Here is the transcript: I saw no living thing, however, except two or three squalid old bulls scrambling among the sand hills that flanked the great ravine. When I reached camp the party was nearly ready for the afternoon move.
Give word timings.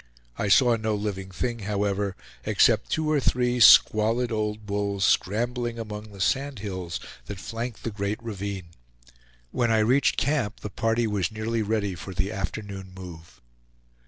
I 0.35 0.47
saw 0.47 0.75
no 0.77 0.95
living 0.95 1.29
thing, 1.29 1.59
however, 1.59 2.15
except 2.43 2.89
two 2.89 3.07
or 3.11 3.19
three 3.19 3.59
squalid 3.59 4.31
old 4.31 4.65
bulls 4.65 5.05
scrambling 5.05 5.77
among 5.77 6.11
the 6.11 6.19
sand 6.19 6.57
hills 6.57 6.99
that 7.27 7.39
flanked 7.39 7.83
the 7.83 7.91
great 7.91 8.17
ravine. 8.23 8.69
When 9.51 9.69
I 9.69 9.77
reached 9.77 10.17
camp 10.17 10.61
the 10.61 10.71
party 10.71 11.05
was 11.05 11.31
nearly 11.31 11.61
ready 11.61 11.93
for 11.93 12.15
the 12.15 12.31
afternoon 12.31 12.93
move. 12.95 13.41